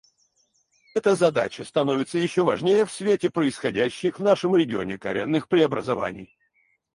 Эта 0.95 1.13
задача 1.13 1.63
становится 1.63 2.17
еще 2.17 2.43
важнее 2.43 2.87
в 2.87 2.91
свете 2.91 3.29
происходящих 3.29 4.17
в 4.17 4.23
нашем 4.23 4.55
регионе 4.55 4.97
коренных 4.97 5.47
преобразований. 5.47 6.39